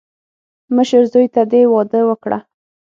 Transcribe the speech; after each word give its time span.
مشر 0.75 1.01
زوی 1.11 1.27
ته 1.33 1.41
دې 1.51 1.61
واده 1.73 2.01
وکړه. 2.09 2.39